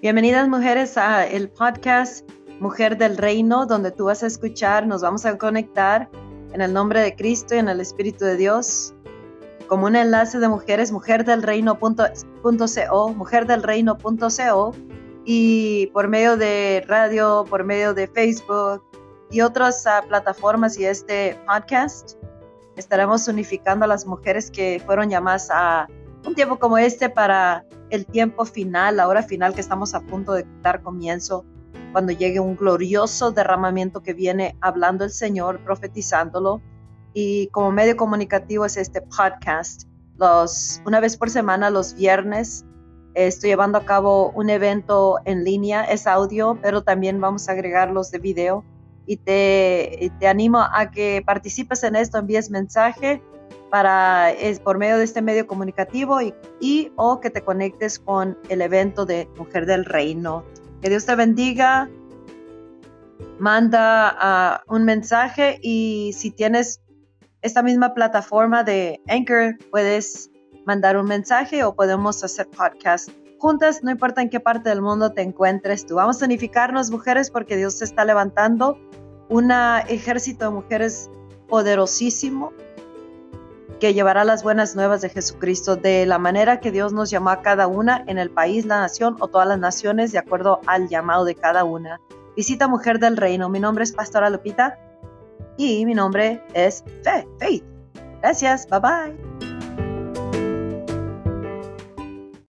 Bienvenidas 0.00 0.48
mujeres 0.48 0.96
a 0.96 1.26
el 1.26 1.48
podcast 1.48 2.24
Mujer 2.60 2.98
del 2.98 3.16
Reino, 3.16 3.66
donde 3.66 3.90
tú 3.90 4.04
vas 4.04 4.22
a 4.22 4.28
escuchar, 4.28 4.86
nos 4.86 5.02
vamos 5.02 5.26
a 5.26 5.36
conectar 5.36 6.08
en 6.52 6.60
el 6.60 6.72
nombre 6.72 7.00
de 7.00 7.16
Cristo 7.16 7.56
y 7.56 7.58
en 7.58 7.68
el 7.68 7.80
Espíritu 7.80 8.24
de 8.24 8.36
Dios 8.36 8.94
como 9.66 9.86
un 9.86 9.96
enlace 9.96 10.38
de 10.38 10.46
mujeres, 10.46 10.92
mujerdelreino.co, 10.92 13.12
mujerdelreino.co 13.12 14.74
y 15.24 15.88
por 15.88 16.06
medio 16.06 16.36
de 16.36 16.84
radio, 16.86 17.44
por 17.50 17.64
medio 17.64 17.92
de 17.92 18.06
Facebook 18.06 18.84
y 19.32 19.40
otras 19.40 19.84
uh, 19.84 20.06
plataformas 20.06 20.78
y 20.78 20.84
este 20.84 21.36
podcast, 21.44 22.12
estaremos 22.76 23.26
unificando 23.26 23.84
a 23.84 23.88
las 23.88 24.06
mujeres 24.06 24.48
que 24.48 24.80
fueron 24.86 25.10
llamadas 25.10 25.48
a 25.50 25.88
un 26.26 26.34
tiempo 26.34 26.58
como 26.58 26.78
este 26.78 27.08
para 27.10 27.64
el 27.90 28.06
tiempo 28.06 28.44
final, 28.44 28.96
la 28.96 29.08
hora 29.08 29.22
final 29.22 29.54
que 29.54 29.60
estamos 29.60 29.94
a 29.94 30.00
punto 30.00 30.32
de 30.32 30.46
dar 30.62 30.82
comienzo, 30.82 31.44
cuando 31.92 32.12
llegue 32.12 32.40
un 32.40 32.56
glorioso 32.56 33.30
derramamiento 33.32 34.02
que 34.02 34.12
viene 34.12 34.56
hablando 34.60 35.04
el 35.04 35.10
Señor, 35.10 35.60
profetizándolo. 35.64 36.60
Y 37.14 37.48
como 37.48 37.72
medio 37.72 37.96
comunicativo 37.96 38.64
es 38.64 38.76
este 38.76 39.00
podcast. 39.00 39.88
Los, 40.16 40.82
una 40.84 41.00
vez 41.00 41.16
por 41.16 41.30
semana, 41.30 41.70
los 41.70 41.94
viernes, 41.94 42.64
estoy 43.14 43.50
llevando 43.50 43.78
a 43.78 43.84
cabo 43.84 44.30
un 44.30 44.50
evento 44.50 45.18
en 45.24 45.44
línea, 45.44 45.84
es 45.84 46.06
audio, 46.06 46.58
pero 46.60 46.82
también 46.82 47.20
vamos 47.20 47.48
a 47.48 47.52
agregar 47.52 47.90
los 47.90 48.10
de 48.10 48.18
video. 48.18 48.64
Y 49.08 49.16
te, 49.16 50.12
te 50.20 50.28
animo 50.28 50.60
a 50.60 50.92
que 50.92 51.22
participes 51.26 51.82
en 51.82 51.96
esto, 51.96 52.18
envíes 52.18 52.50
mensaje 52.50 53.20
para 53.70 54.30
es 54.30 54.60
por 54.60 54.78
medio 54.78 54.98
de 54.98 55.04
este 55.04 55.22
medio 55.22 55.46
comunicativo 55.46 56.20
y, 56.22 56.92
o 56.96 57.20
que 57.20 57.30
te 57.30 57.42
conectes 57.42 57.98
con 57.98 58.38
el 58.48 58.62
evento 58.62 59.06
de 59.06 59.28
Mujer 59.36 59.66
del 59.66 59.84
Reino. 59.84 60.44
Que 60.80 60.88
Dios 60.88 61.06
te 61.06 61.14
bendiga. 61.14 61.88
Manda 63.38 64.62
uh, 64.68 64.74
un 64.74 64.84
mensaje 64.84 65.58
y 65.62 66.12
si 66.16 66.30
tienes 66.30 66.80
esta 67.42 67.62
misma 67.62 67.94
plataforma 67.94 68.64
de 68.64 69.00
Anchor, 69.08 69.56
puedes 69.70 70.30
mandar 70.68 70.98
un 70.98 71.06
mensaje 71.06 71.64
o 71.64 71.74
podemos 71.74 72.22
hacer 72.22 72.46
podcast 72.46 73.08
juntas, 73.38 73.82
no 73.82 73.90
importa 73.90 74.20
en 74.20 74.28
qué 74.28 74.38
parte 74.38 74.68
del 74.68 74.82
mundo 74.82 75.12
te 75.12 75.22
encuentres 75.22 75.86
tú. 75.86 75.94
Vamos 75.94 76.20
a 76.20 76.26
unificarnos, 76.26 76.90
mujeres, 76.90 77.30
porque 77.30 77.56
Dios 77.56 77.78
se 77.78 77.84
está 77.84 78.04
levantando 78.04 78.78
un 79.30 79.50
ejército 79.50 80.44
de 80.44 80.50
mujeres 80.50 81.10
poderosísimo 81.48 82.52
que 83.80 83.94
llevará 83.94 84.24
las 84.24 84.42
buenas 84.42 84.76
nuevas 84.76 85.00
de 85.00 85.08
Jesucristo 85.08 85.76
de 85.76 86.04
la 86.04 86.18
manera 86.18 86.60
que 86.60 86.70
Dios 86.70 86.92
nos 86.92 87.08
llamó 87.08 87.30
a 87.30 87.40
cada 87.40 87.66
una 87.66 88.04
en 88.06 88.18
el 88.18 88.28
país, 88.28 88.66
la 88.66 88.80
nación 88.80 89.16
o 89.20 89.28
todas 89.28 89.48
las 89.48 89.58
naciones 89.58 90.12
de 90.12 90.18
acuerdo 90.18 90.60
al 90.66 90.88
llamado 90.88 91.24
de 91.24 91.34
cada 91.34 91.64
una. 91.64 91.98
Visita 92.36 92.68
Mujer 92.68 92.98
del 92.98 93.16
Reino. 93.16 93.48
Mi 93.48 93.60
nombre 93.60 93.84
es 93.84 93.92
Pastora 93.92 94.28
Lupita 94.28 94.78
y 95.56 95.86
mi 95.86 95.94
nombre 95.94 96.42
es 96.52 96.84
Fe, 97.02 97.26
Faith. 97.38 97.64
Gracias. 98.20 98.66
Bye 98.68 98.80
bye. 98.80 99.47